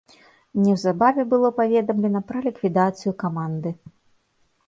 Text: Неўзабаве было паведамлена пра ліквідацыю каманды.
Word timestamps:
Неўзабаве 0.61 1.25
было 1.33 1.51
паведамлена 1.59 2.21
пра 2.31 2.39
ліквідацыю 2.47 3.11
каманды. 3.25 3.77